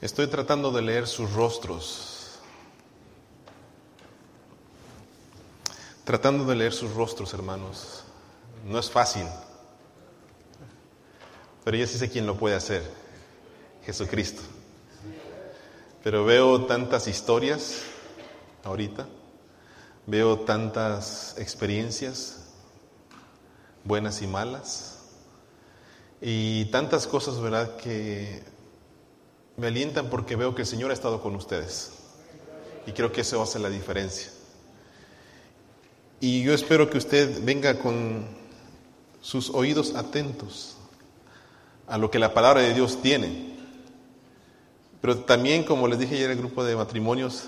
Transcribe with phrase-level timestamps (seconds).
[0.00, 2.38] Estoy tratando de leer sus rostros.
[6.04, 8.04] Tratando de leer sus rostros, hermanos.
[8.64, 9.26] No es fácil.
[11.64, 12.88] Pero yo sí sé quién lo puede hacer.
[13.84, 14.42] Jesucristo.
[16.04, 17.80] Pero veo tantas historias
[18.62, 19.08] ahorita.
[20.06, 22.44] Veo tantas experiencias,
[23.82, 25.00] buenas y malas.
[26.20, 28.57] Y tantas cosas, ¿verdad?, que
[29.58, 31.90] me alientan porque veo que el Señor ha estado con ustedes.
[32.86, 34.30] Y creo que eso hace la diferencia.
[36.20, 38.24] Y yo espero que usted venga con
[39.20, 40.76] sus oídos atentos
[41.88, 43.56] a lo que la palabra de Dios tiene.
[45.00, 47.44] Pero también, como les dije ayer al grupo de matrimonios,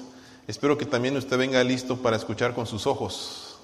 [0.48, 3.56] espero que también usted venga listo para escuchar con sus ojos.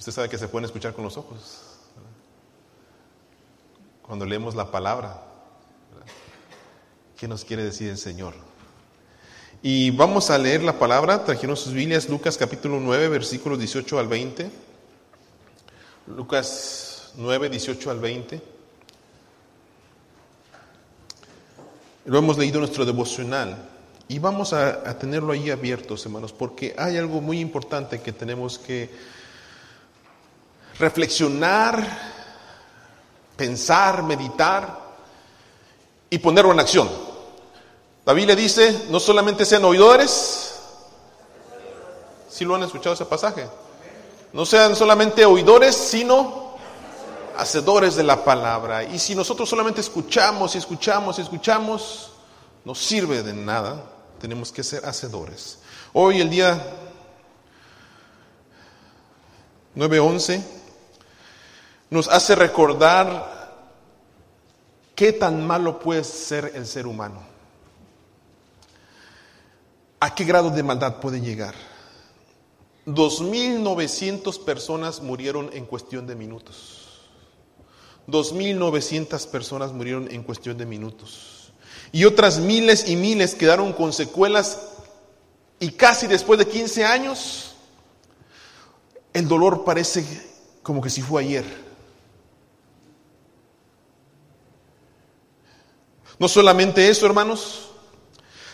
[0.00, 1.69] Usted sabe que se pueden escuchar con los ojos.
[4.10, 5.22] Cuando leemos la palabra,
[7.16, 8.34] ¿qué nos quiere decir el Señor?
[9.62, 14.08] Y vamos a leer la palabra, trajeron sus Biblias, Lucas capítulo 9, versículos 18 al
[14.08, 14.50] 20.
[16.08, 18.42] Lucas 9, 18 al 20.
[22.06, 23.68] Lo hemos leído en nuestro devocional
[24.08, 28.58] y vamos a, a, tenerlo ahí abiertos, hermanos, porque hay algo muy importante que tenemos
[28.58, 28.90] que
[30.80, 32.19] reflexionar,
[33.40, 34.78] pensar, meditar
[36.10, 36.90] y ponerlo en acción.
[38.04, 40.56] La Biblia dice, no solamente sean oidores,
[42.28, 43.48] si lo han escuchado ese pasaje,
[44.34, 46.58] no sean solamente oidores, sino
[47.34, 48.84] hacedores de la palabra.
[48.84, 52.10] Y si nosotros solamente escuchamos y escuchamos y escuchamos,
[52.66, 53.82] no sirve de nada,
[54.20, 55.60] tenemos que ser hacedores.
[55.94, 56.62] Hoy el día
[59.76, 60.59] 9-11
[61.90, 63.40] nos hace recordar
[64.94, 67.20] qué tan malo puede ser el ser humano.
[69.98, 71.54] ¿A qué grado de maldad puede llegar?
[72.86, 77.10] 2.900 personas murieron en cuestión de minutos.
[78.06, 81.52] 2.900 personas murieron en cuestión de minutos.
[81.92, 84.68] Y otras miles y miles quedaron con secuelas
[85.58, 87.54] y casi después de 15 años,
[89.12, 90.04] el dolor parece
[90.62, 91.69] como que si fue ayer.
[96.20, 97.70] No solamente eso, hermanos,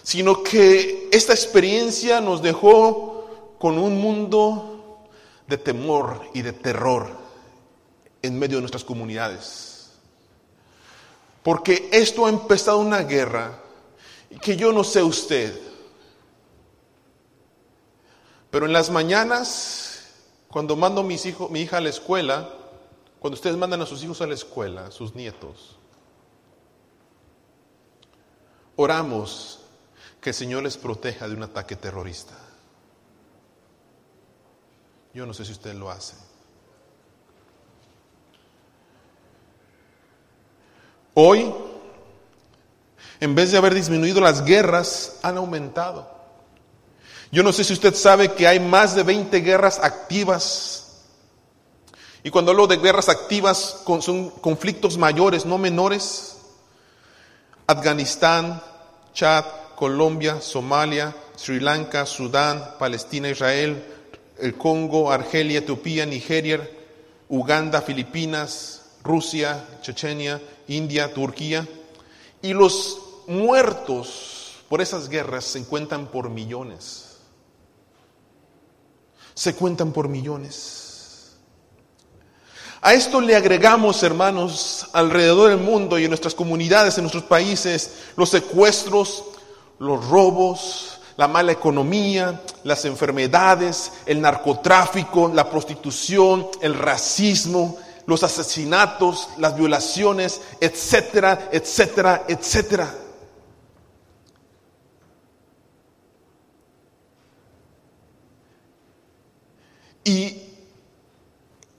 [0.04, 5.02] sino que esta experiencia nos dejó con un mundo
[5.48, 7.10] de temor y de terror
[8.22, 9.90] en medio de nuestras comunidades.
[11.42, 13.60] Porque esto ha empezado una guerra
[14.40, 15.60] que yo no sé usted,
[18.48, 20.04] pero en las mañanas,
[20.46, 22.48] cuando mando mis hijos, mi hija a la escuela,
[23.18, 25.76] cuando ustedes mandan a sus hijos a la escuela, sus nietos,
[28.76, 29.60] oramos
[30.20, 32.34] que el Señor les proteja de un ataque terrorista.
[35.14, 36.14] Yo no sé si usted lo hace.
[41.14, 41.50] Hoy,
[43.20, 46.16] en vez de haber disminuido las guerras, han aumentado.
[47.32, 51.04] Yo no sé si usted sabe que hay más de 20 guerras activas.
[52.22, 56.35] Y cuando hablo de guerras activas, son conflictos mayores, no menores.
[57.66, 58.62] Afganistán,
[59.12, 59.44] Chad,
[59.74, 63.84] Colombia, Somalia, Sri Lanka, Sudán, Palestina, Israel,
[64.38, 66.68] el Congo, Argelia, Etiopía, Nigeria,
[67.28, 71.66] Uganda, Filipinas, Rusia, Chechenia, India, Turquía.
[72.42, 77.18] Y los muertos por esas guerras se cuentan por millones.
[79.34, 80.85] Se cuentan por millones.
[82.86, 87.90] A esto le agregamos, hermanos, alrededor del mundo y en nuestras comunidades, en nuestros países,
[88.16, 89.24] los secuestros,
[89.80, 97.76] los robos, la mala economía, las enfermedades, el narcotráfico, la prostitución, el racismo,
[98.06, 102.94] los asesinatos, las violaciones, etcétera, etcétera, etcétera.
[110.04, 110.45] Y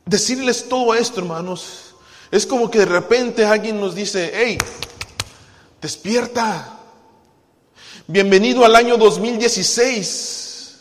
[0.08, 1.96] decirles todo esto, hermanos,
[2.32, 4.58] es como que de repente alguien nos dice, hey,
[5.82, 6.74] despierta.
[8.08, 10.78] Bienvenido al año 2016.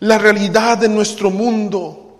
[0.00, 2.18] La realidad de nuestro mundo,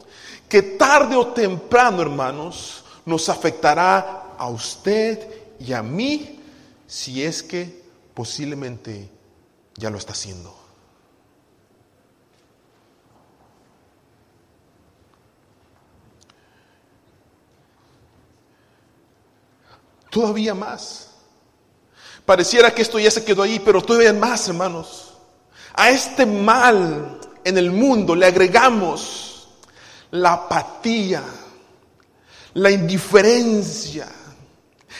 [0.48, 5.28] que tarde o temprano, hermanos, nos afectará a usted
[5.60, 6.40] y a mí
[6.86, 7.84] si es que
[8.14, 9.10] posiblemente
[9.76, 10.55] ya lo está haciendo.
[20.16, 21.08] Todavía más.
[22.24, 25.12] Pareciera que esto ya se quedó ahí, pero todavía más, hermanos.
[25.74, 29.46] A este mal en el mundo le agregamos
[30.12, 31.22] la apatía,
[32.54, 34.08] la indiferencia,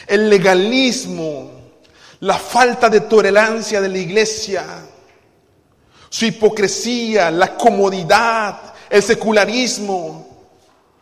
[0.05, 1.49] el legalismo,
[2.19, 4.65] la falta de tolerancia de la iglesia,
[6.09, 10.27] su hipocresía, la comodidad, el secularismo,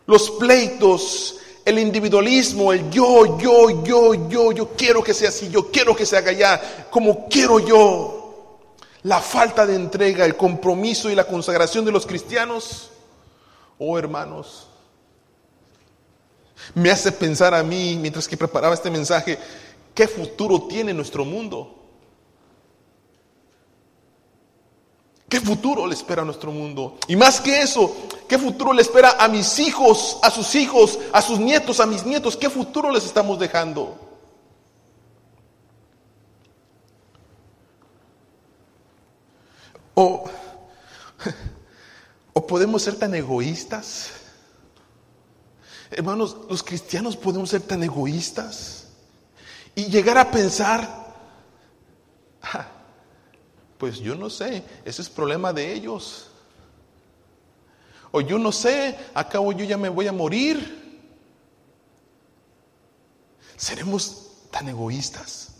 [0.06, 1.36] los pleitos,
[1.66, 6.06] el individualismo, el yo, yo, yo, yo, yo quiero que sea así, yo quiero que
[6.06, 8.60] se haga ya, como quiero yo.
[9.02, 12.90] La falta de entrega, el compromiso y la consagración de los cristianos,
[13.80, 14.68] oh hermanos,
[16.72, 19.36] me hace pensar a mí, mientras que preparaba este mensaje,
[19.92, 21.85] qué futuro tiene nuestro mundo.
[25.28, 26.98] ¿Qué futuro le espera a nuestro mundo?
[27.08, 27.94] Y más que eso,
[28.28, 32.06] ¿qué futuro le espera a mis hijos, a sus hijos, a sus nietos, a mis
[32.06, 32.36] nietos?
[32.36, 33.98] ¿Qué futuro les estamos dejando?
[39.94, 40.24] O,
[42.32, 44.10] o podemos ser tan egoístas.
[45.90, 48.88] Hermanos, los cristianos podemos ser tan egoístas
[49.74, 51.05] y llegar a pensar,
[53.78, 56.28] pues yo no sé, ese es problema de ellos.
[58.10, 61.00] O yo no sé, acabo yo ya me voy a morir.
[63.56, 65.52] ¿Seremos tan egoístas?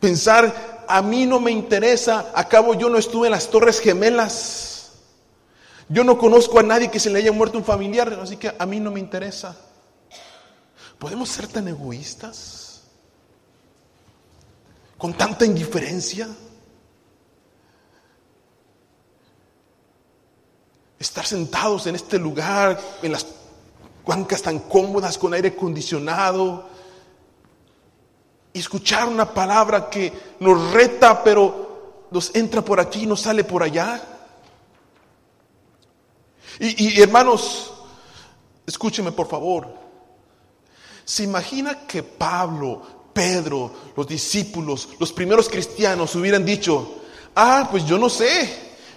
[0.00, 4.92] Pensar, a mí no me interesa, acabo yo no estuve en las Torres Gemelas.
[5.88, 8.66] Yo no conozco a nadie que se le haya muerto un familiar, así que a
[8.66, 9.56] mí no me interesa.
[10.98, 12.67] ¿Podemos ser tan egoístas?
[14.98, 16.28] Con tanta indiferencia?
[20.98, 23.24] Estar sentados en este lugar, en las
[24.04, 26.68] bancas tan cómodas, con aire acondicionado,
[28.52, 33.44] y escuchar una palabra que nos reta, pero nos entra por aquí y nos sale
[33.44, 34.02] por allá.
[36.58, 37.72] Y, y hermanos,
[38.66, 39.72] escúcheme por favor.
[41.04, 47.00] ¿Se imagina que Pablo Pedro, los discípulos, los primeros cristianos hubieran dicho,
[47.34, 48.48] ah, pues yo no sé,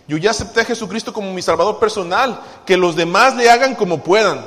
[0.08, 4.04] yo ya acepté a Jesucristo como mi Salvador personal, que los demás le hagan como
[4.04, 4.46] puedan.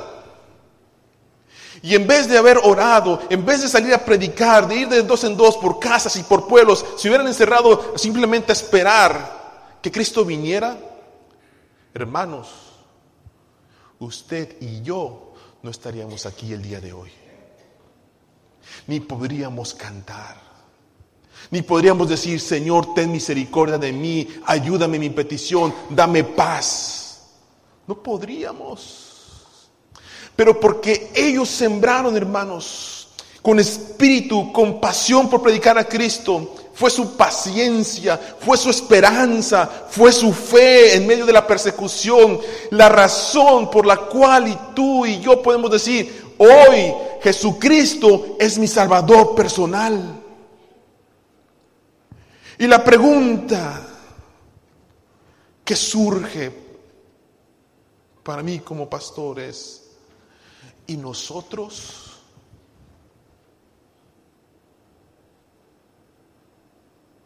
[1.81, 5.01] Y en vez de haber orado, en vez de salir a predicar, de ir de
[5.01, 9.91] dos en dos por casas y por pueblos, se hubieran encerrado simplemente a esperar que
[9.91, 10.79] Cristo viniera,
[11.93, 12.47] hermanos,
[13.99, 17.24] usted y yo no estaríamos aquí el día de hoy
[18.87, 20.45] ni podríamos cantar.
[21.51, 27.21] Ni podríamos decir, Señor, ten misericordia de mí, ayúdame en mi petición, dame paz.
[27.87, 29.69] No podríamos.
[30.35, 33.09] Pero porque ellos sembraron, hermanos,
[33.41, 40.11] con espíritu, con pasión por predicar a Cristo, fue su paciencia, fue su esperanza, fue
[40.11, 42.39] su fe en medio de la persecución,
[42.71, 48.67] la razón por la cual y tú y yo podemos decir, Hoy Jesucristo es mi
[48.67, 50.21] Salvador personal.
[52.57, 53.85] Y la pregunta
[55.63, 56.51] que surge
[58.23, 59.91] para mí como pastor es,
[60.87, 62.11] ¿y nosotros?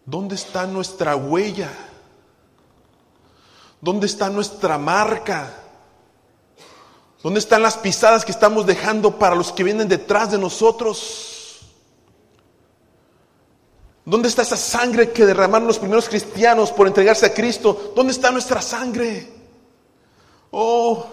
[0.06, 1.70] ¿Dónde está nuestra huella?
[3.80, 5.69] ¿Dónde está nuestra marca?
[7.22, 11.60] ¿Dónde están las pisadas que estamos dejando para los que vienen detrás de nosotros?
[14.06, 17.94] ¿Dónde está esa sangre que derramaron los primeros cristianos por entregarse a Cristo?
[17.96, 19.32] ¿Dónde está nuestra sangre?
[20.50, 21.06] Oh,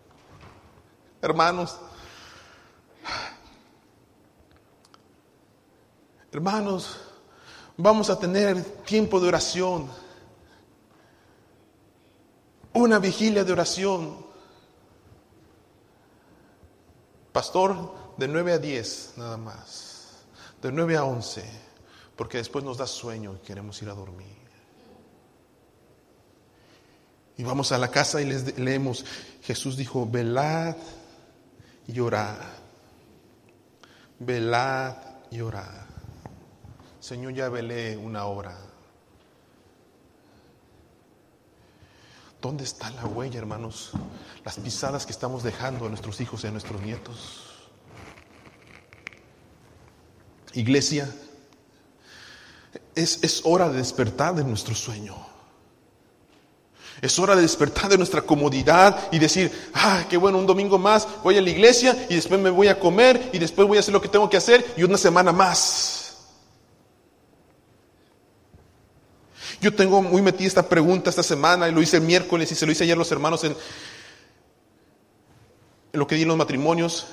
[1.22, 1.80] hermanos,
[6.30, 6.96] hermanos,
[7.76, 9.90] vamos a tener tiempo de oración,
[12.74, 14.29] una vigilia de oración.
[17.32, 20.24] Pastor, de 9 a 10 nada más,
[20.60, 21.44] de 9 a 11,
[22.16, 24.40] porque después nos da sueño y queremos ir a dormir.
[27.36, 29.04] Y vamos a la casa y les leemos,
[29.42, 30.76] Jesús dijo, velad
[31.86, 32.36] y orad,
[34.18, 34.96] velad
[35.30, 35.86] y orad.
[37.00, 38.69] Señor, ya velé una hora.
[42.40, 43.90] ¿Dónde está la huella, hermanos?
[44.44, 47.44] Las pisadas que estamos dejando a nuestros hijos y a nuestros nietos.
[50.54, 51.08] Iglesia,
[52.94, 55.14] es, es hora de despertar de nuestro sueño.
[57.02, 61.06] Es hora de despertar de nuestra comodidad y decir, ah, qué bueno, un domingo más,
[61.22, 63.94] voy a la iglesia y después me voy a comer y después voy a hacer
[63.94, 65.99] lo que tengo que hacer y una semana más.
[69.60, 72.64] Yo tengo muy metida esta pregunta esta semana y lo hice el miércoles y se
[72.64, 73.54] lo hice ayer a los hermanos en,
[75.92, 77.08] lo que di en los matrimonios.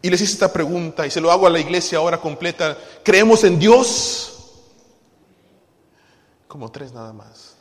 [0.00, 2.78] Y les hice esta pregunta y se lo hago a la iglesia ahora completa.
[3.02, 4.38] ¿Creemos en Dios?
[6.48, 7.56] Como tres nada más.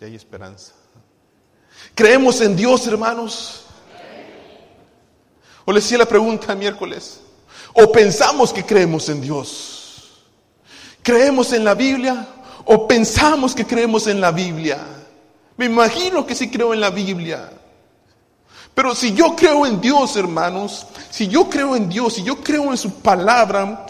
[0.00, 0.72] Y hay esperanza.
[1.94, 3.64] ¿Creemos en Dios, hermanos?
[5.66, 7.20] O les hice la pregunta miércoles.
[7.74, 10.24] ¿O pensamos que creemos en Dios?
[11.02, 12.26] ¿Creemos en la Biblia?
[12.64, 14.78] ¿O pensamos que creemos en la Biblia?
[15.56, 17.50] Me imagino que sí creo en la Biblia.
[18.74, 22.70] Pero si yo creo en Dios, hermanos, si yo creo en Dios, si yo creo
[22.70, 23.86] en su palabra,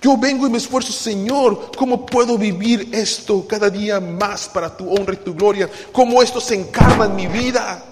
[0.00, 4.92] yo vengo y me esfuerzo, Señor, ¿cómo puedo vivir esto cada día más para tu
[4.92, 5.68] honra y tu gloria?
[5.92, 7.84] ¿Cómo esto se encarna en mi vida?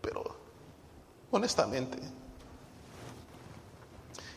[0.00, 0.36] Pero,
[1.30, 1.98] honestamente,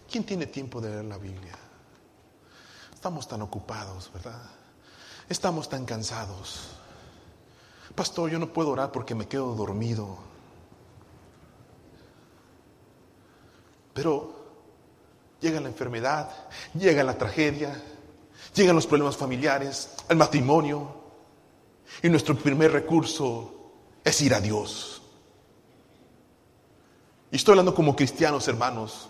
[0.09, 1.66] ¿quién tiene tiempo de leer la Biblia?
[3.07, 4.41] Estamos tan ocupados, ¿verdad?
[5.29, 6.71] Estamos tan cansados.
[7.95, 10.17] Pastor, yo no puedo orar porque me quedo dormido.
[13.93, 14.35] Pero
[15.39, 16.29] llega la enfermedad,
[16.73, 17.81] llega la tragedia,
[18.53, 20.93] llegan los problemas familiares, el matrimonio.
[22.03, 23.71] Y nuestro primer recurso
[24.03, 25.01] es ir a Dios.
[27.31, 29.07] Y estoy hablando como cristianos, hermanos.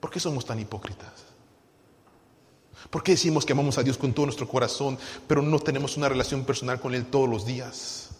[0.00, 1.35] ¿Por qué somos tan hipócritas?
[2.90, 6.08] ¿Por qué decimos que amamos a Dios con todo nuestro corazón, pero no tenemos una
[6.08, 8.10] relación personal con Él todos los días?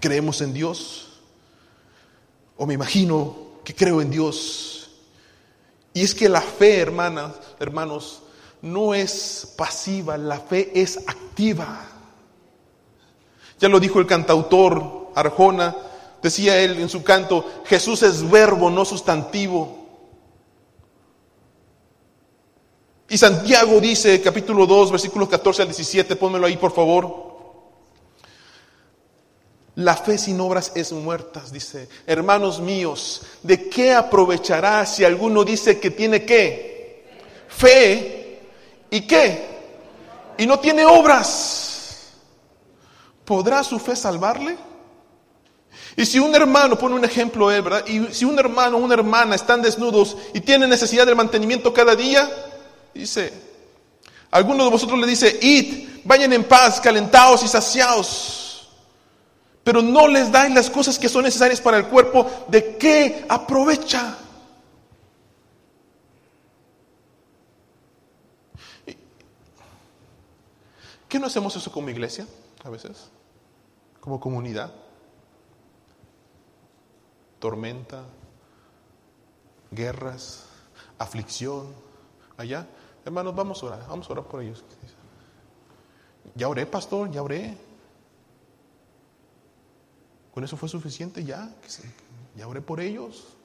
[0.00, 1.20] ¿Creemos en Dios?
[2.56, 4.90] O me imagino que creo en Dios.
[5.92, 8.22] Y es que la fe, hermanas, hermanos,
[8.62, 11.86] no es pasiva, la fe es activa.
[13.58, 15.76] Ya lo dijo el cantautor Arjona,
[16.22, 19.78] Decía él en su canto, Jesús es verbo, no sustantivo.
[23.08, 27.30] Y Santiago dice, capítulo 2, versículos 14 al 17, pónmelo ahí por favor.
[29.76, 31.88] La fe sin obras es muerta, dice.
[32.06, 37.08] Hermanos míos, ¿de qué aprovechará si alguno dice que tiene qué?
[37.48, 38.40] Fe
[38.90, 39.48] y qué?
[40.38, 42.10] Y no tiene obras.
[43.24, 44.56] ¿Podrá su fe salvarle?
[45.96, 47.86] Y si un hermano, pone un ejemplo él, ¿verdad?
[47.86, 51.96] Y si un hermano o una hermana están desnudos y tienen necesidad del mantenimiento cada
[51.96, 52.30] día,
[52.94, 53.32] dice,
[54.30, 58.70] alguno de vosotros le dice, id, vayan en paz, calentados y saciados,
[59.64, 64.16] pero no les dan las cosas que son necesarias para el cuerpo, ¿de qué aprovecha?
[71.08, 72.24] ¿Qué no hacemos eso como iglesia
[72.64, 73.10] a veces?
[74.00, 74.72] Como comunidad
[77.40, 78.04] tormenta,
[79.72, 80.44] guerras,
[80.98, 81.74] aflicción,
[82.36, 82.66] allá.
[83.04, 84.62] Hermanos, vamos a orar, vamos a orar por ellos.
[86.36, 87.56] Ya oré, pastor, ya oré.
[90.32, 91.52] Con eso fue suficiente ya,
[92.36, 93.36] ya oré por ellos.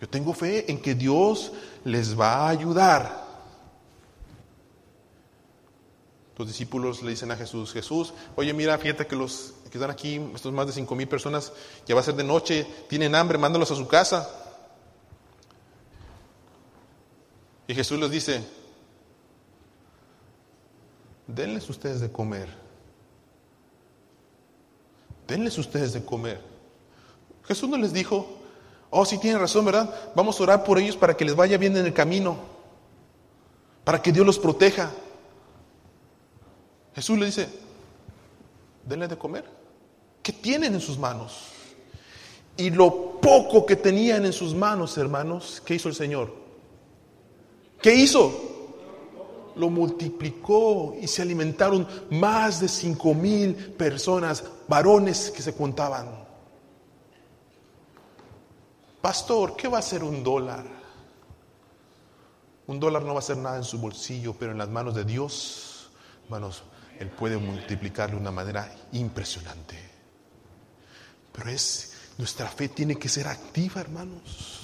[0.00, 1.52] Yo tengo fe en que Dios
[1.84, 3.29] les va a ayudar.
[6.40, 10.18] Los discípulos le dicen a Jesús, Jesús, oye mira, fíjate que los que están aquí,
[10.34, 11.52] estos más de cinco mil personas,
[11.86, 14.26] ya va a ser de noche, tienen hambre, mándalos a su casa.
[17.68, 18.42] Y Jesús les dice,
[21.26, 22.48] denles ustedes de comer.
[25.28, 26.40] Denles ustedes de comer.
[27.44, 28.38] Jesús no les dijo,
[28.88, 29.94] oh, sí tienen razón, ¿verdad?
[30.14, 32.38] Vamos a orar por ellos para que les vaya bien en el camino,
[33.84, 34.90] para que Dios los proteja.
[36.94, 37.48] Jesús le dice,
[38.84, 39.44] denle de comer.
[40.22, 41.46] ¿Qué tienen en sus manos?
[42.56, 46.34] Y lo poco que tenían en sus manos, hermanos, ¿qué hizo el Señor?
[47.80, 48.48] ¿Qué hizo?
[49.56, 56.28] Lo multiplicó y se alimentaron más de cinco mil personas, varones que se contaban.
[59.00, 60.64] Pastor, ¿qué va a ser un dólar?
[62.66, 65.04] Un dólar no va a ser nada en su bolsillo, pero en las manos de
[65.04, 65.90] Dios,
[66.24, 66.62] hermanos,
[67.00, 69.74] él puede multiplicar de una manera impresionante.
[71.32, 74.60] Pero es, nuestra fe tiene que ser activa, hermanos.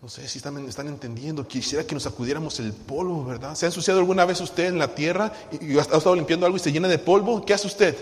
[0.00, 1.46] No sé si están, entendiendo.
[1.48, 3.56] Quisiera que nos sacudiéramos el polvo, ¿verdad?
[3.56, 6.60] ¿Se ha ensuciado alguna vez usted en la tierra y, ha estado limpiando algo y
[6.60, 7.44] se llena de polvo?
[7.44, 7.96] ¿Qué hace usted?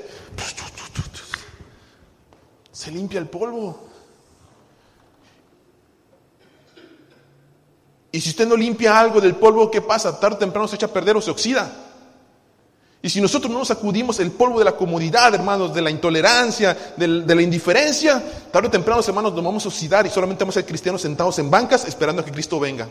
[2.71, 3.88] Se limpia el polvo.
[8.11, 10.19] Y si usted no limpia algo del polvo, ¿qué pasa?
[10.19, 11.71] Tarde o temprano se echa a perder o se oxida.
[13.01, 16.95] Y si nosotros no nos sacudimos el polvo de la comodidad, hermanos, de la intolerancia,
[16.97, 20.61] de, la indiferencia, tarde o temprano, hermanos, nos vamos a oxidar y solamente vamos a
[20.61, 22.89] ser cristianos sentados en bancas esperando a que Cristo venga.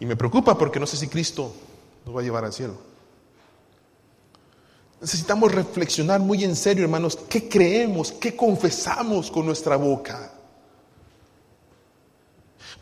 [0.00, 1.54] Y me preocupa porque no sé si Cristo
[2.04, 2.74] nos va a llevar al cielo.
[5.00, 10.30] Necesitamos reflexionar muy en serio, hermanos, qué creemos, qué confesamos con nuestra boca.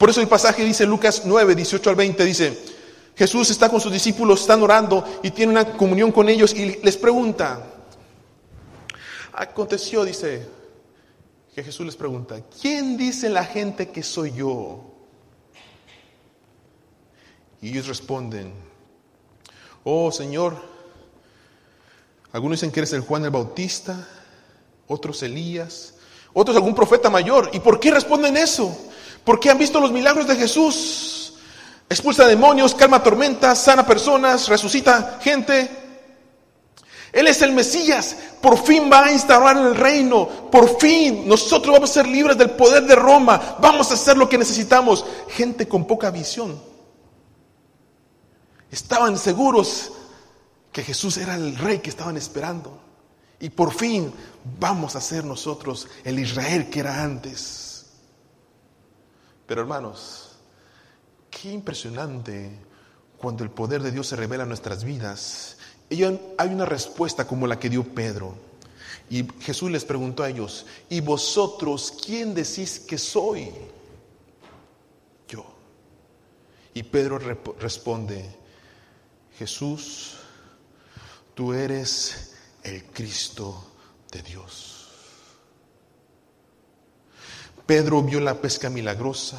[0.01, 2.59] Por eso el pasaje dice Lucas 9, 18 al 20, dice,
[3.15, 6.97] Jesús está con sus discípulos, están orando y tiene una comunión con ellos y les
[6.97, 7.67] pregunta,
[9.35, 10.49] aconteció, dice,
[11.55, 14.85] que Jesús les pregunta, ¿quién dice la gente que soy yo?
[17.61, 18.55] Y ellos responden,
[19.85, 20.57] oh Señor,
[22.33, 24.09] algunos dicen que eres el Juan el Bautista,
[24.89, 25.97] otros Elías,
[26.33, 27.51] otros algún profeta mayor.
[27.53, 28.90] ¿Y por qué responden eso?
[29.25, 31.21] Porque han visto los milagros de Jesús
[31.91, 35.69] expulsa demonios, calma tormentas, sana personas, resucita gente.
[37.13, 41.91] Él es el Mesías, por fin va a instaurar el reino, por fin nosotros vamos
[41.91, 45.05] a ser libres del poder de Roma, vamos a hacer lo que necesitamos.
[45.29, 46.63] Gente con poca visión.
[48.71, 49.91] Estaban seguros
[50.71, 52.79] que Jesús era el rey que estaban esperando.
[53.41, 54.13] Y por fin
[54.61, 57.70] vamos a ser nosotros el Israel que era antes.
[59.51, 60.29] Pero hermanos,
[61.29, 62.57] Qué impresionante
[63.19, 65.57] cuando el poder de Dios se revela en nuestras vidas.
[65.89, 68.37] Y hay una respuesta como la que dio Pedro.
[69.09, 73.51] Y Jesús les preguntó a ellos, ¿y vosotros quién decís que soy?
[75.27, 75.45] Yo.
[76.73, 77.19] Y Pedro
[77.59, 78.25] responde,
[79.37, 80.15] Jesús,
[81.35, 83.65] tú eres el Cristo
[84.13, 84.70] de Dios.
[87.71, 89.37] Pedro vio la pesca milagrosa,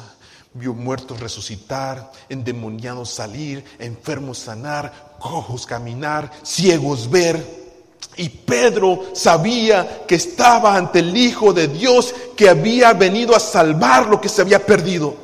[0.54, 7.44] Vio muertos resucitar, endemoniados salir, enfermos sanar, cojos caminar, ciegos ver.
[8.16, 14.06] Y Pedro sabía que estaba ante el Hijo de Dios que había venido a salvar
[14.06, 15.14] lo que se había perdido.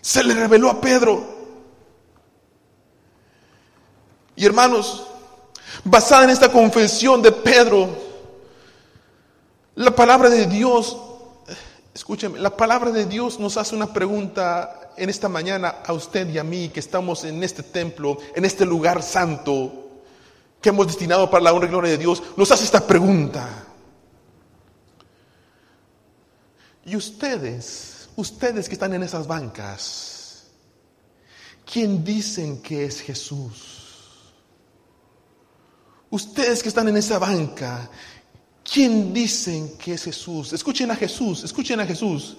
[0.00, 1.22] Se le reveló a Pedro.
[4.36, 5.06] Y hermanos,
[5.84, 7.90] basada en esta confesión de Pedro,
[9.74, 10.96] la palabra de Dios
[11.92, 16.38] Escúcheme, la palabra de Dios nos hace una pregunta en esta mañana a usted y
[16.38, 19.88] a mí que estamos en este templo, en este lugar santo
[20.60, 22.22] que hemos destinado para la honra y gloria de Dios.
[22.36, 23.66] Nos hace esta pregunta.
[26.84, 30.44] Y ustedes, ustedes que están en esas bancas,
[31.70, 33.78] ¿quién dicen que es Jesús?
[36.10, 37.88] Ustedes que están en esa banca,
[38.72, 40.52] ¿Quién dicen que es Jesús?
[40.52, 42.36] Escuchen a Jesús, escuchen a Jesús.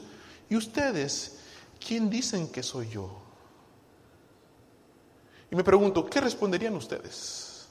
[0.49, 1.39] ¿Y ustedes?
[1.85, 3.21] ¿Quién dicen que soy yo?
[5.51, 7.67] Y me pregunto, ¿qué responderían ustedes?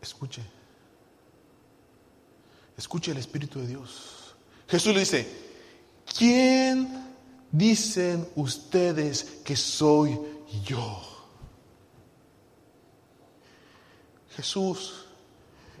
[0.00, 0.42] Escuche.
[2.76, 4.36] Escuche el Espíritu de Dios.
[4.68, 5.26] Jesús le dice,
[6.16, 7.11] ¿quién
[7.52, 10.18] dicen ustedes que soy
[10.64, 11.02] yo?
[14.30, 15.06] Jesús,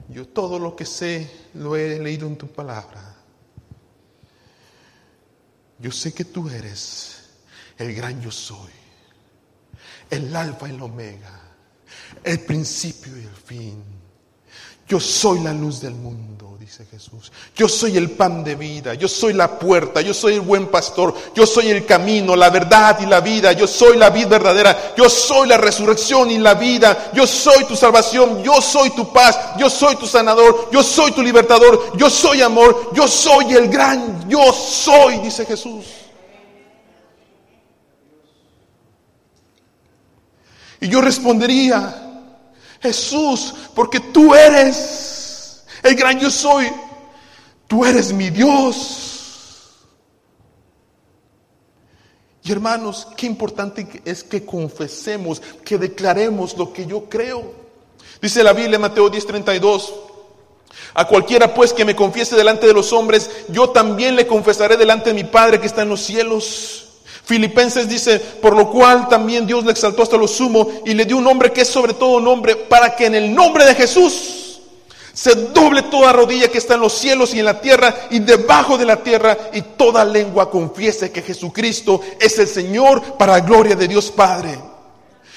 [0.08, 3.16] yo todo lo que sé lo he leído en tu palabra.
[5.78, 7.30] Yo sé que tú eres
[7.78, 8.70] el gran yo soy,
[10.10, 11.40] el alfa y el omega,
[12.22, 14.01] el principio y el fin.
[14.92, 17.32] Yo soy la luz del mundo, dice Jesús.
[17.56, 21.14] Yo soy el pan de vida, yo soy la puerta, yo soy el buen pastor,
[21.34, 25.08] yo soy el camino, la verdad y la vida, yo soy la vida verdadera, yo
[25.08, 29.70] soy la resurrección y la vida, yo soy tu salvación, yo soy tu paz, yo
[29.70, 34.52] soy tu sanador, yo soy tu libertador, yo soy amor, yo soy el gran, yo
[34.52, 35.86] soy, dice Jesús.
[40.82, 42.11] Y yo respondería,
[42.82, 46.70] Jesús, porque tú eres el gran yo soy.
[47.66, 49.78] Tú eres mi Dios.
[52.44, 57.54] Y hermanos, qué importante es que confesemos, que declaremos lo que yo creo.
[58.20, 59.92] Dice la Biblia en Mateo 10:32.
[60.94, 65.10] A cualquiera pues que me confiese delante de los hombres, yo también le confesaré delante
[65.10, 66.91] de mi Padre que está en los cielos.
[67.24, 71.18] Filipenses dice, por lo cual también Dios le exaltó hasta lo sumo y le dio
[71.18, 74.60] un nombre que es sobre todo nombre, para que en el nombre de Jesús
[75.12, 78.78] se doble toda rodilla que está en los cielos y en la tierra y debajo
[78.78, 83.76] de la tierra y toda lengua confiese que Jesucristo es el Señor para la gloria
[83.76, 84.58] de Dios Padre.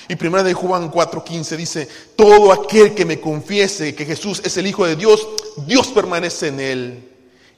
[0.07, 4.67] Y primera de Juan 4:15 dice, todo aquel que me confiese que Jesús es el
[4.67, 5.27] Hijo de Dios,
[5.65, 7.11] Dios permanece en él.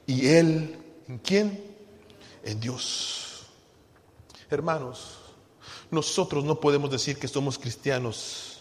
[0.06, 0.76] ¿Y él
[1.08, 1.64] en quién?
[2.42, 3.27] En Dios.
[4.50, 5.18] Hermanos,
[5.90, 8.58] nosotros no podemos decir que somos cristianos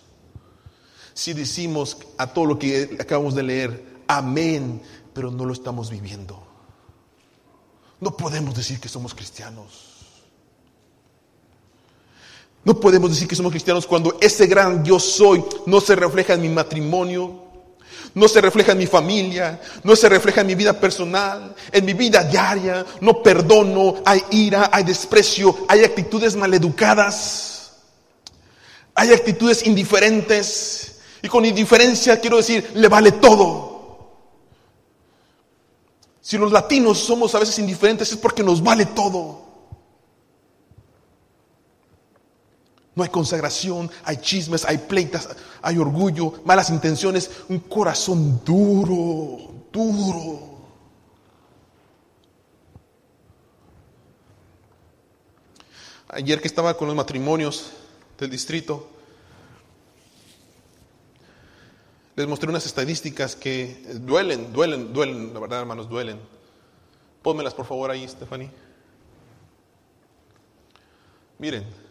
[1.18, 4.80] si decimos a todo lo que acabamos de leer, amén,
[5.16, 6.40] pero no lo estamos viviendo.
[8.00, 9.96] No podemos decir que somos cristianos.
[12.64, 16.42] No podemos decir que somos cristianos cuando ese gran yo soy no se refleja en
[16.42, 17.47] mi matrimonio,
[18.18, 21.94] no se refleja en mi familia, no se refleja en mi vida personal, en mi
[21.94, 27.74] vida diaria, no perdono, hay ira, hay desprecio, hay actitudes maleducadas,
[28.96, 30.96] hay actitudes indiferentes.
[31.22, 34.26] Y con indiferencia quiero decir, le vale todo.
[36.20, 39.47] Si los latinos somos a veces indiferentes es porque nos vale todo.
[42.98, 45.30] No hay consagración, hay chismes, hay pleitas,
[45.62, 50.58] hay orgullo, malas intenciones, un corazón duro, duro.
[56.08, 57.70] Ayer que estaba con los matrimonios
[58.18, 58.90] del distrito,
[62.16, 66.20] les mostré unas estadísticas que duelen, duelen, duelen, la verdad hermanos, duelen.
[67.22, 68.50] Pónmelas por favor ahí, Stephanie.
[71.38, 71.87] Miren,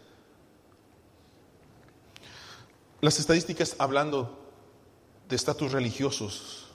[3.01, 4.37] las estadísticas hablando
[5.29, 6.65] de estatus religiosos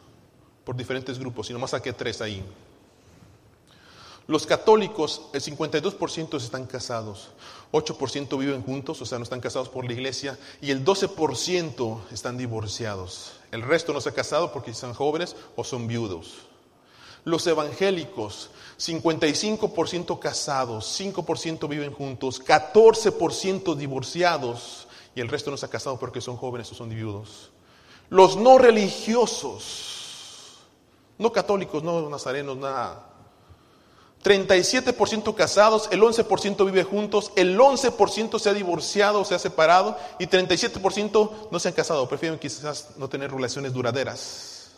[0.65, 2.45] por diferentes grupos, y nomás saqué tres ahí.
[4.29, 7.31] Los católicos, el 52% están casados,
[7.73, 12.39] 8% viven juntos, o sea, no están casados por la iglesia, y el 12% están
[12.39, 13.33] divorciados.
[13.51, 16.35] El resto no se ha casado porque son jóvenes o son viudos.
[17.25, 25.71] Los evangélicos, 55% casados, 5% viven juntos, 14% divorciados, y el resto no se ha
[25.71, 27.51] casado porque son jóvenes o son viudos.
[28.09, 30.59] Los no religiosos,
[31.19, 33.09] no católicos, no nazarenos, nada.
[34.23, 40.27] 37% casados, el 11% vive juntos, el 11% se ha divorciado, se ha separado y
[40.27, 44.71] 37% no se han casado, prefieren quizás no tener relaciones duraderas.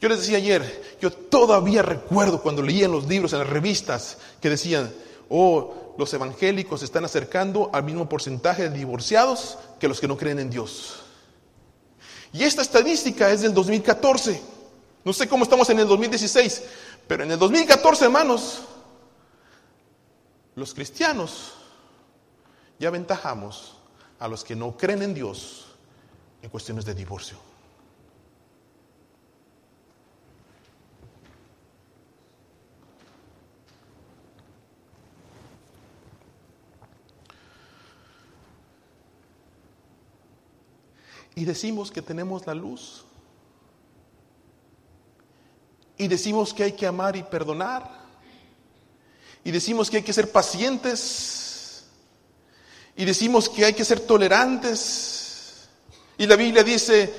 [0.00, 4.18] Yo les decía ayer, yo todavía recuerdo cuando leía en los libros, en las revistas,
[4.40, 4.92] que decían,
[5.32, 10.16] oh, los evangélicos se están acercando al mismo porcentaje de divorciados que los que no
[10.16, 11.00] creen en Dios.
[12.32, 14.40] Y esta estadística es del 2014.
[15.04, 16.62] No sé cómo estamos en el 2016,
[17.08, 18.60] pero en el 2014, hermanos,
[20.54, 21.54] los cristianos
[22.78, 23.76] ya aventajamos
[24.18, 25.66] a los que no creen en Dios
[26.42, 27.38] en cuestiones de divorcio.
[41.34, 43.04] Y decimos que tenemos la luz.
[45.96, 48.02] Y decimos que hay que amar y perdonar.
[49.44, 51.84] Y decimos que hay que ser pacientes.
[52.96, 55.68] Y decimos que hay que ser tolerantes.
[56.18, 57.12] Y la Biblia dice,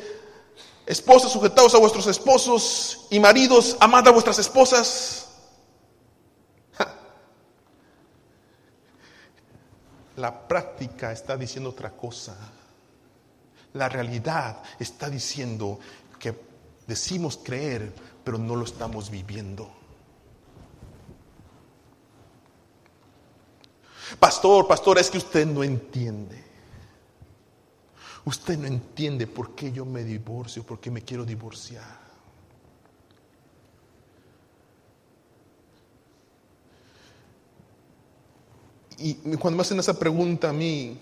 [0.85, 5.27] esposas sujetados a vuestros esposos y maridos amad a vuestras esposas.
[10.17, 12.37] La práctica está diciendo otra cosa.
[13.73, 15.79] La realidad está diciendo
[16.19, 16.35] que
[16.85, 19.71] decimos creer, pero no lo estamos viviendo.
[24.19, 26.43] Pastor, pastor, es que usted no entiende.
[28.25, 32.03] Usted no entiende por qué yo me divorcio, por qué me quiero divorciar.
[38.99, 40.97] Y cuando me hacen esa pregunta a mí,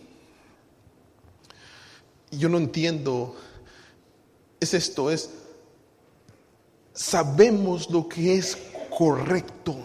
[2.32, 3.36] yo no entiendo,
[4.60, 5.30] es esto, es,
[6.94, 8.58] sabemos lo que es
[8.98, 9.76] correcto,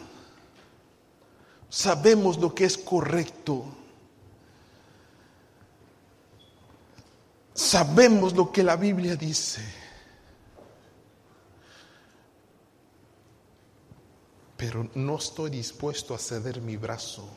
[1.68, 3.64] sabemos lo que es correcto,
[7.52, 9.62] sabemos lo que la Biblia dice.
[14.56, 17.28] Pero no estoy dispuesto a ceder mi brazo.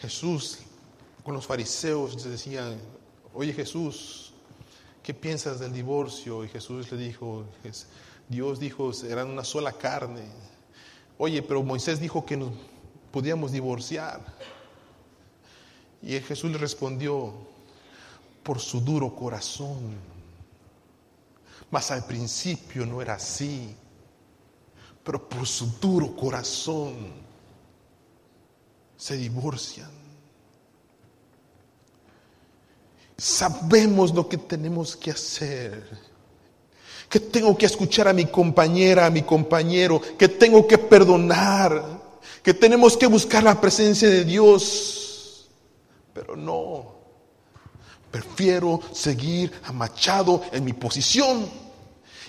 [0.00, 0.58] Jesús
[1.28, 2.80] con los fariseos decían,
[3.34, 4.32] oye Jesús,
[5.02, 6.42] ¿qué piensas del divorcio?
[6.42, 7.44] Y Jesús le dijo,
[8.30, 10.22] Dios dijo, serán una sola carne.
[11.18, 12.52] Oye, pero Moisés dijo que nos
[13.12, 14.24] podíamos divorciar.
[16.00, 17.34] Y Jesús le respondió,
[18.42, 19.96] por su duro corazón.
[21.70, 23.76] Mas al principio no era así,
[25.04, 26.94] pero por su duro corazón
[28.96, 29.97] se divorcian.
[33.18, 36.08] Sabemos lo que tenemos que hacer.
[37.08, 41.82] Que tengo que escuchar a mi compañera, a mi compañero, que tengo que perdonar,
[42.42, 45.48] que tenemos que buscar la presencia de Dios.
[46.12, 46.94] Pero no,
[48.10, 51.46] prefiero seguir amachado en mi posición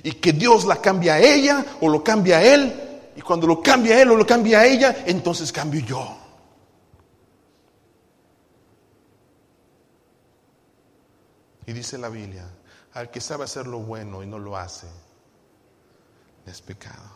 [0.02, 2.74] y que Dios la cambie a ella o lo cambie a él.
[3.16, 6.19] Y cuando lo cambia a él o lo cambia a ella, entonces cambio yo.
[11.70, 12.50] Y dice la Biblia,
[12.94, 14.88] al que sabe hacer lo bueno y no lo hace,
[16.48, 17.12] es pecado.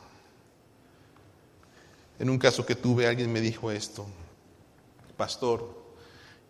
[2.20, 4.06] En un caso que tuve, alguien me dijo esto,
[5.18, 5.76] pastor,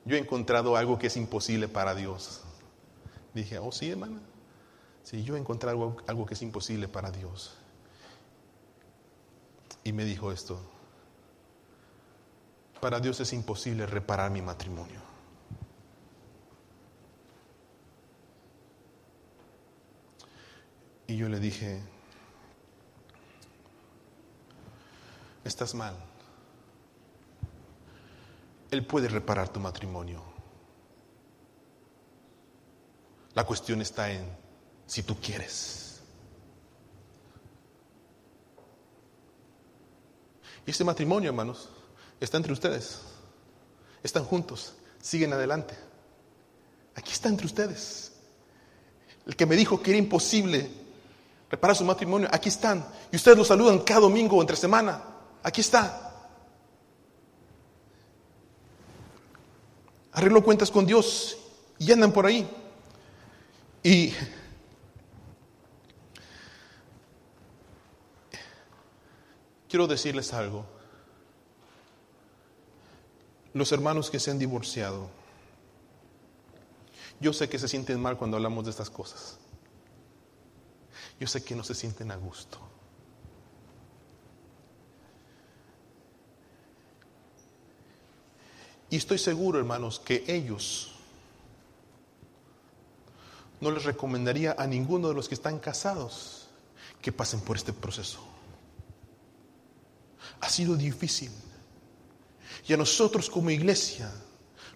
[0.03, 2.41] yo he encontrado algo que es imposible para Dios.
[3.33, 4.19] Dije, oh sí, hermana.
[5.03, 7.55] Sí, yo he encontrado algo, algo que es imposible para Dios.
[9.85, 10.59] Y me dijo esto,
[12.81, 15.12] para Dios es imposible reparar mi matrimonio.
[21.13, 21.79] Y yo le dije,
[25.43, 25.95] estás mal.
[28.71, 30.23] Él puede reparar tu matrimonio.
[33.35, 34.27] La cuestión está en
[34.87, 36.01] si tú quieres.
[40.65, 41.69] Y este matrimonio, hermanos,
[42.19, 43.01] está entre ustedes.
[44.01, 45.77] Están juntos, siguen adelante.
[46.95, 48.13] Aquí está entre ustedes.
[49.27, 50.81] El que me dijo que era imposible
[51.53, 52.83] Repara su matrimonio, aquí están.
[53.11, 55.03] Y ustedes lo saludan cada domingo entre semana.
[55.43, 56.11] Aquí está.
[60.13, 61.37] Arreglo cuentas con Dios
[61.77, 62.49] y andan por ahí.
[63.83, 64.11] Y
[69.69, 70.65] quiero decirles algo.
[73.53, 75.07] Los hermanos que se han divorciado,
[77.19, 79.37] yo sé que se sienten mal cuando hablamos de estas cosas
[81.19, 82.59] yo sé que no se sienten a gusto.
[88.89, 90.91] Y estoy seguro, hermanos, que ellos
[93.59, 96.47] no les recomendaría a ninguno de los que están casados
[97.01, 98.19] que pasen por este proceso.
[100.41, 101.31] Ha sido difícil.
[102.67, 104.11] Y a nosotros como iglesia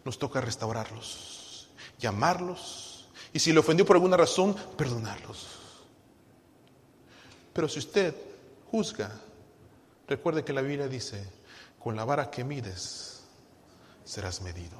[0.03, 1.69] nos toca restaurarlos,
[1.99, 5.66] llamarlos y si le ofendió por alguna razón, perdonarlos.
[7.57, 8.13] Pero si usted
[8.69, 9.09] juzga,
[10.07, 11.27] recuerde que la Biblia dice,
[11.79, 13.23] con la vara que mides,
[14.05, 14.77] serás medido.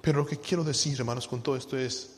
[0.00, 2.12] Pero lo que quiero decir, hermanos, con todo esto es,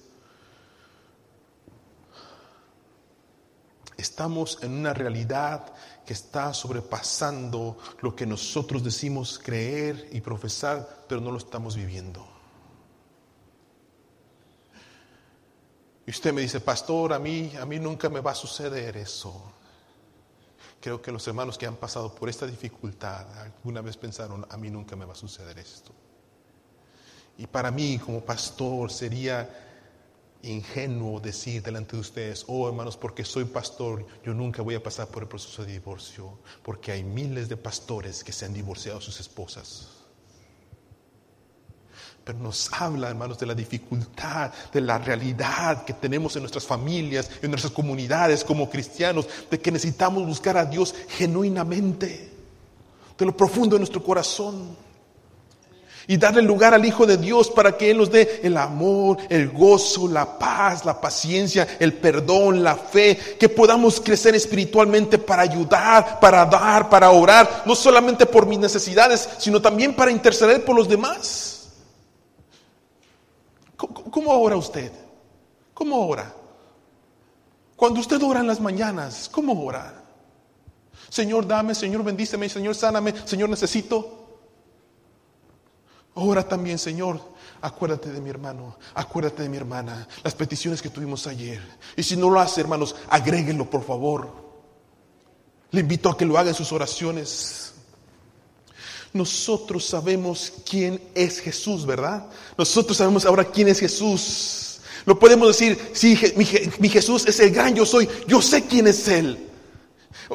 [3.97, 5.73] estamos en una realidad
[6.05, 12.38] que está sobrepasando lo que nosotros decimos creer y profesar, pero no lo estamos viviendo.
[16.09, 19.53] Y usted me dice, pastor, a mí, a mí nunca me va a suceder eso.
[20.81, 24.71] Creo que los hermanos que han pasado por esta dificultad alguna vez pensaron, a mí
[24.71, 25.93] nunca me va a suceder esto.
[27.37, 29.51] Y para mí como pastor sería
[30.41, 35.09] ingenuo decir delante de ustedes, oh hermanos, porque soy pastor, yo nunca voy a pasar
[35.09, 39.05] por el proceso de divorcio, porque hay miles de pastores que se han divorciado de
[39.05, 39.98] sus esposas
[42.29, 47.31] pero nos habla, hermanos, de la dificultad, de la realidad que tenemos en nuestras familias,
[47.41, 52.31] en nuestras comunidades como cristianos, de que necesitamos buscar a Dios genuinamente,
[53.17, 54.77] de lo profundo de nuestro corazón.
[56.07, 59.49] Y darle lugar al Hijo de Dios para que Él nos dé el amor, el
[59.49, 66.21] gozo, la paz, la paciencia, el perdón, la fe, que podamos crecer espiritualmente para ayudar,
[66.21, 70.87] para dar, para orar, no solamente por mis necesidades, sino también para interceder por los
[70.87, 71.58] demás.
[73.79, 74.91] ¿Cómo, ora usted?
[75.73, 76.35] ¿Cómo ora?
[77.77, 80.03] Cuando usted ora en las mañanas, ¿cómo ora?
[81.09, 84.27] Señor, dame, Señor, bendíceme, Señor, sáname, Señor, necesito.
[86.15, 87.21] Ora también, Señor,
[87.63, 91.63] acuérdate de mi hermano, acuérdate de mi hermana, las peticiones que tuvimos ayer.
[91.97, 94.29] Y si no lo hace, hermanos, agréguenlo, por favor.
[95.71, 97.75] Le invito a que lo haga en sus oraciones.
[99.13, 102.27] Nosotros sabemos quién es Jesús, ¿verdad?
[102.57, 104.81] Nosotros sabemos ahora quién es Jesús.
[105.07, 109.09] Lo podemos decir, sí, mi, Jesús es el gran yo soy, yo sé quién es
[109.09, 109.47] Él.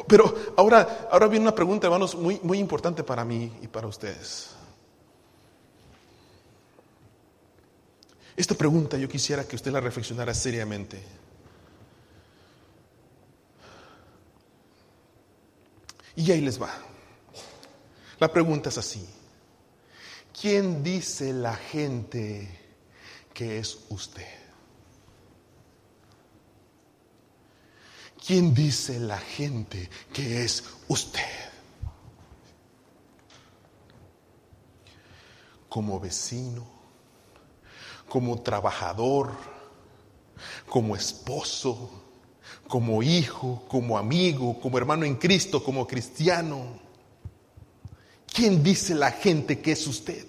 [0.08, 4.50] Pero ahora, ahora viene una pregunta, hermanos, muy, muy importante para mí y para ustedes.
[8.36, 11.00] Esta pregunta yo quisiera que usted la reflexionara seriamente.
[16.16, 16.93] Y ahí les va.
[18.18, 19.06] La pregunta es así.
[20.40, 22.48] ¿Quién dice la gente
[23.32, 24.44] que es usted?
[28.26, 31.20] ¿Quién dice la gente que es usted?
[35.68, 36.66] Como vecino,
[38.08, 39.32] como trabajador,
[40.68, 41.90] como esposo,
[42.66, 46.83] como hijo, como amigo, como hermano en Cristo, como cristiano.
[48.34, 50.26] ¿Quién dice la gente que es usted?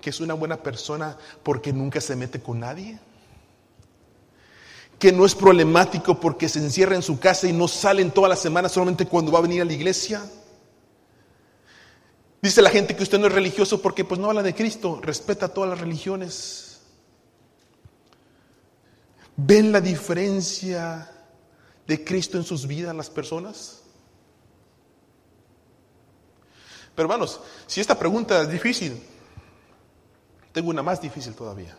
[0.00, 2.98] ¿Que es una buena persona porque nunca se mete con nadie?
[4.98, 8.26] ¿Que no es problemático porque se encierra en su casa y no sale en toda
[8.30, 10.24] la semana solamente cuando va a venir a la iglesia?
[12.40, 15.52] Dice la gente que usted no es religioso porque pues no habla de Cristo, respeta
[15.52, 16.80] todas las religiones.
[19.36, 21.10] ¿Ven la diferencia
[21.86, 23.83] de Cristo en sus vidas las personas?
[26.94, 29.02] Pero hermanos, si esta pregunta es difícil,
[30.52, 31.76] tengo una más difícil todavía.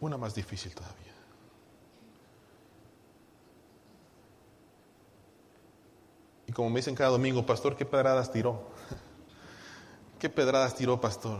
[0.00, 1.14] Una más difícil todavía.
[6.48, 8.70] Y como me dicen cada domingo, pastor, ¿qué pedradas tiró?
[10.18, 11.38] ¿Qué pedradas tiró, pastor?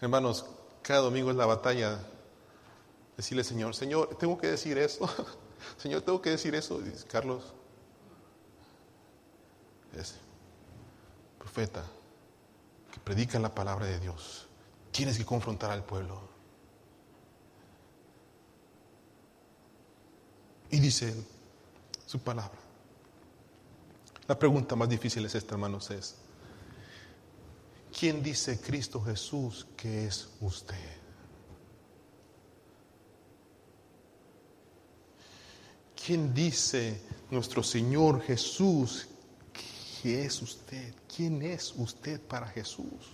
[0.00, 0.46] Hermanos,
[0.82, 1.98] cada domingo es la batalla.
[3.16, 5.10] Decirle, Señor, Señor, tengo que decir eso.
[5.76, 6.80] Señor, tengo que decir eso.
[6.80, 7.54] Dice Carlos,
[9.96, 10.14] es
[11.38, 11.84] profeta
[12.92, 14.46] que predica la palabra de Dios.
[14.90, 16.20] Tienes que confrontar al pueblo.
[20.70, 21.14] Y dice
[22.06, 22.58] su palabra.
[24.26, 26.16] La pregunta más difícil es esta, hermanos, es,
[27.98, 30.97] ¿quién dice Cristo Jesús que es usted?
[36.08, 39.06] ¿Quién dice nuestro Señor Jesús
[40.00, 40.94] que es usted?
[41.14, 43.12] ¿Quién es usted para Jesús?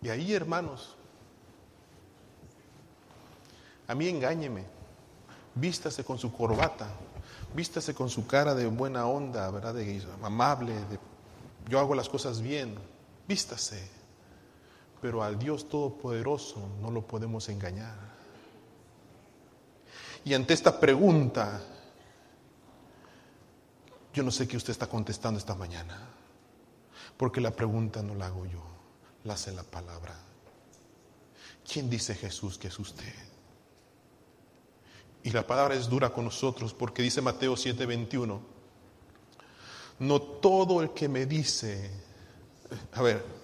[0.00, 0.96] Y ahí, hermanos,
[3.86, 4.64] a mí engáñeme,
[5.54, 6.88] vístase con su corbata,
[7.54, 9.74] vístase con su cara de buena onda, ¿verdad?
[9.74, 10.72] De amable,
[11.68, 12.74] yo hago las cosas bien,
[13.28, 14.03] vístase
[15.04, 17.94] pero al Dios Todopoderoso no lo podemos engañar.
[20.24, 21.60] Y ante esta pregunta,
[24.14, 26.08] yo no sé qué usted está contestando esta mañana,
[27.18, 28.62] porque la pregunta no la hago yo,
[29.24, 30.18] la hace la palabra.
[31.70, 33.14] ¿Quién dice Jesús que es usted?
[35.22, 38.40] Y la palabra es dura con nosotros porque dice Mateo 7:21,
[39.98, 41.90] no todo el que me dice,
[42.94, 43.43] a ver,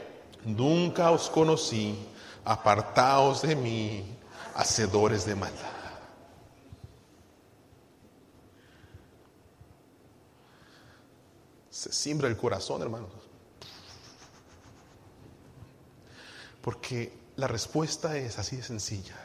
[0.45, 1.95] Nunca os conocí,
[2.43, 4.17] apartaos de mí,
[4.55, 5.71] hacedores de maldad.
[11.69, 13.11] Se simbra el corazón, hermanos.
[16.61, 19.17] Porque la respuesta es así de sencilla.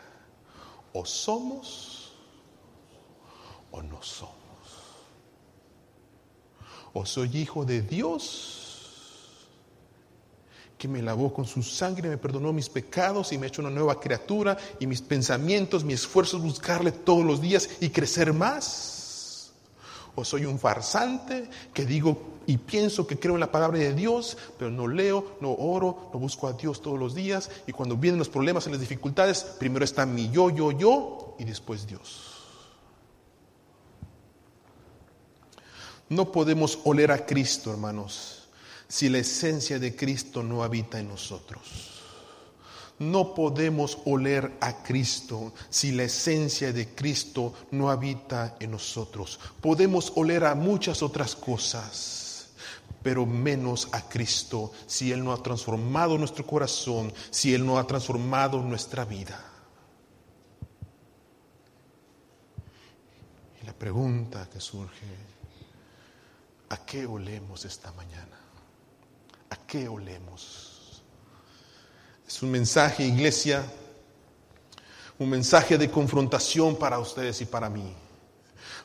[0.92, 2.14] O somos
[3.70, 4.35] o no somos.
[6.94, 8.65] O soy hijo de Dios
[10.79, 13.71] que me lavó con su sangre, me perdonó mis pecados y me ha hecho una
[13.71, 19.53] nueva criatura y mis pensamientos, mi esfuerzo es buscarle todos los días y crecer más.
[20.15, 24.37] O soy un farsante que digo y pienso que creo en la palabra de Dios,
[24.59, 28.18] pero no leo, no oro, no busco a Dios todos los días y cuando vienen
[28.18, 32.33] los problemas y las dificultades, primero está mi yo, yo, yo y después Dios.
[36.09, 38.45] No podemos oler a Cristo, hermanos,
[38.89, 41.93] si la esencia de Cristo no habita en nosotros.
[42.99, 49.39] No podemos oler a Cristo si la esencia de Cristo no habita en nosotros.
[49.61, 52.49] Podemos oler a muchas otras cosas,
[53.03, 57.87] pero menos a Cristo si Él no ha transformado nuestro corazón, si Él no ha
[57.87, 59.45] transformado nuestra vida.
[63.61, 65.07] Y la pregunta que surge,
[66.70, 68.45] ¿a qué olemos esta mañana?
[69.51, 71.03] ¿A qué olemos?
[72.26, 73.64] Es un mensaje, iglesia,
[75.18, 77.94] un mensaje de confrontación para ustedes y para mí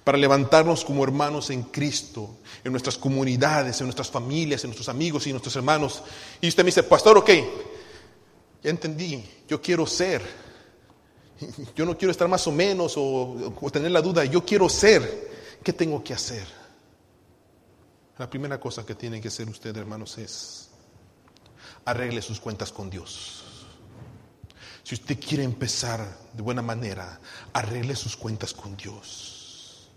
[0.03, 5.28] para levantarnos como hermanos en Cristo, en nuestras comunidades, en nuestras familias, en nuestros amigos
[5.28, 6.01] y nuestros hermanos.
[6.39, 7.30] Y usted me dice, pastor, ok,
[8.64, 10.22] ya entendí, yo quiero ser,
[11.76, 15.30] yo no quiero estar más o menos o, tener la duda, yo quiero ser,
[15.64, 16.61] ¿qué tengo que hacer?
[18.22, 20.69] La primera cosa que tiene que hacer usted, hermanos, es
[21.86, 23.43] arregle sus cuentas con Dios.
[24.84, 27.19] Si usted quiere empezar de buena manera,
[27.51, 29.89] arregle sus cuentas con Dios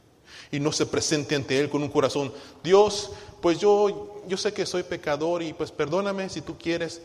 [0.50, 3.10] y no se presente ante Él con un corazón, Dios,
[3.42, 7.02] pues yo, yo sé que soy pecador y pues perdóname si tú quieres.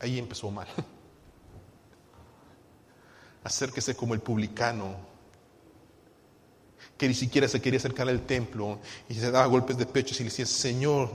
[0.00, 0.66] Ahí empezó mal.
[3.44, 5.11] Acérquese como el publicano,
[7.02, 8.78] que ni siquiera se quería acercar al templo
[9.08, 11.10] y se daba golpes de pecho y le decía, Señor,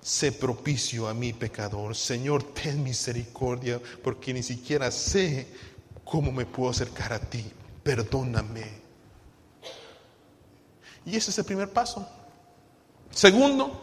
[0.00, 5.48] sé propicio a mi pecador, Señor, ten misericordia, porque ni siquiera sé
[6.04, 7.44] cómo me puedo acercar a ti,
[7.82, 8.64] perdóname.
[11.04, 12.08] Y ese es el primer paso.
[13.10, 13.82] Segundo,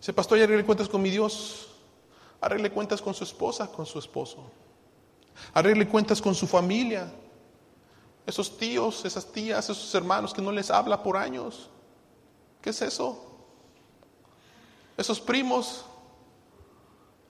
[0.00, 1.68] ese pastor ya arregle cuentas con mi Dios.
[2.40, 4.50] Arregle cuentas con su esposa, con su esposo.
[5.54, 7.12] Arregle cuentas con su familia.
[8.26, 11.68] Esos tíos, esas tías, esos hermanos que no les habla por años.
[12.60, 13.24] ¿Qué es eso?
[14.96, 15.84] Esos primos,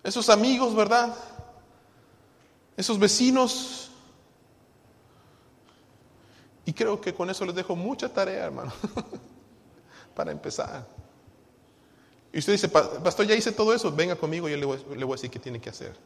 [0.03, 1.15] esos amigos, ¿verdad?
[2.77, 3.83] Esos vecinos
[6.65, 8.73] y creo que con eso les dejo mucha tarea, hermano,
[10.15, 10.87] para empezar.
[12.33, 15.15] Y usted dice, pastor, ya hice todo eso, venga conmigo, yo le voy, le voy
[15.15, 15.97] a decir qué tiene que hacer.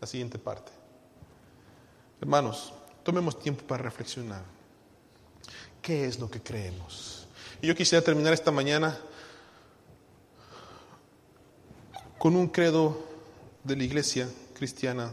[0.00, 0.72] La siguiente parte.
[2.20, 2.72] Hermanos,
[3.04, 4.42] tomemos tiempo para reflexionar.
[5.80, 7.28] ¿Qué es lo que creemos?
[7.60, 8.98] Y yo quisiera terminar esta mañana
[12.18, 12.98] con un credo
[13.62, 15.12] de la iglesia cristiana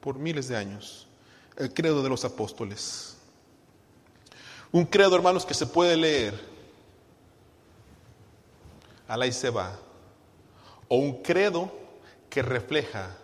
[0.00, 1.08] por miles de años,
[1.56, 3.16] el credo de los apóstoles.
[4.70, 6.38] Un credo, hermanos, que se puede leer.
[9.08, 9.78] Alá y se va.
[10.88, 11.72] O un credo
[12.28, 13.16] que refleja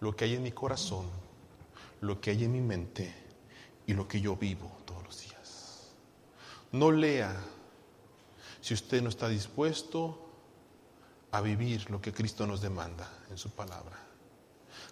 [0.00, 1.06] lo que hay en mi corazón,
[2.00, 3.14] lo que hay en mi mente
[3.86, 5.88] y lo que yo vivo todos los días.
[6.72, 7.34] No lea
[8.60, 10.28] si usted no está dispuesto
[11.32, 13.98] a vivir lo que Cristo nos demanda en su palabra.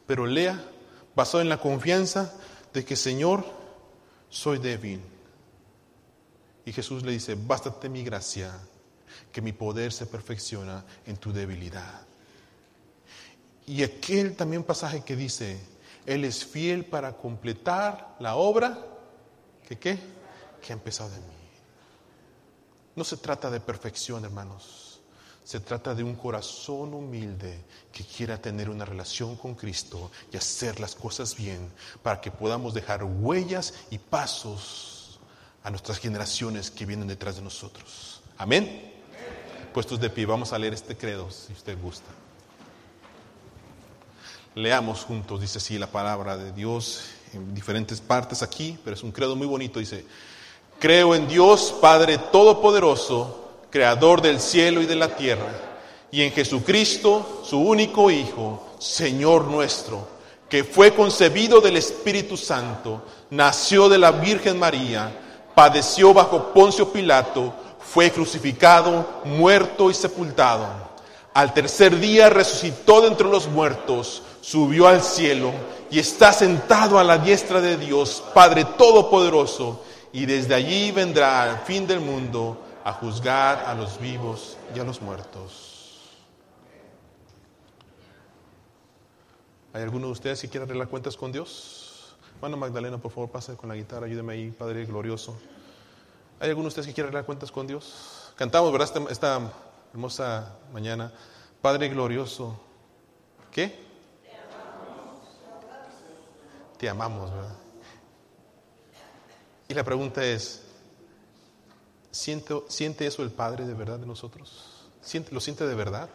[0.06, 0.62] Pero lea
[1.14, 2.32] basado en la confianza
[2.72, 3.44] de que Señor,
[4.28, 5.00] soy débil.
[6.64, 8.52] Y Jesús le dice, bástate mi gracia,
[9.32, 12.06] que mi poder se perfecciona en tu debilidad.
[13.66, 15.61] Y aquel también pasaje que dice,
[16.09, 18.78] Él es fiel para completar la obra
[19.68, 19.98] que qué?
[20.62, 21.34] Que ha empezado en mí.
[22.96, 25.00] No se trata de perfección, hermanos.
[25.44, 30.80] Se trata de un corazón humilde que quiera tener una relación con Cristo y hacer
[30.80, 31.70] las cosas bien
[32.02, 35.20] para que podamos dejar huellas y pasos
[35.62, 38.22] a nuestras generaciones que vienen detrás de nosotros.
[38.38, 38.94] Amén.
[39.74, 42.11] Puestos de pie, vamos a leer este credo si usted gusta.
[44.59, 47.02] Leamos juntos, dice así la palabra de Dios
[47.32, 49.78] en diferentes partes aquí, pero es un credo muy bonito.
[49.78, 50.04] Dice,
[50.80, 55.46] creo en Dios Padre Todopoderoso creador del cielo y de la tierra,
[56.11, 60.09] y en Jesucristo, su único Hijo, Señor nuestro,
[60.48, 67.54] que fue concebido del Espíritu Santo, nació de la Virgen María, padeció bajo Poncio Pilato,
[67.78, 70.66] fue crucificado, muerto y sepultado.
[71.32, 75.53] Al tercer día resucitó de entre los muertos, subió al cielo
[75.91, 79.82] y está sentado a la diestra de Dios, Padre Todopoderoso,
[80.12, 84.84] y desde allí vendrá al fin del mundo a juzgar a los vivos y a
[84.84, 85.68] los muertos.
[89.72, 92.16] ¿Hay alguno de ustedes que quiera arreglar cuentas con Dios?
[92.36, 95.36] Hermano Magdalena, por favor, pase con la guitarra, ayúdeme ahí, Padre glorioso.
[96.41, 98.32] ¿Hay alguno de ustedes que quiera arreglar cuentas con Dios?
[98.36, 98.89] Cantamos, ¿verdad?
[98.89, 99.53] Esta, esta
[99.93, 101.12] hermosa mañana.
[101.61, 102.59] Padre glorioso.
[103.51, 103.88] ¿Qué?
[106.78, 107.30] Te amamos.
[107.30, 107.56] ¿verdad?
[109.68, 110.62] Y la pregunta es,
[112.10, 114.88] ¿Siente, eso el Padre de verdad de nosotros?
[115.00, 116.08] ¿Siente, ¿Lo siente de verdad?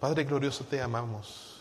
[0.00, 1.55] Padre glorioso, te amamos.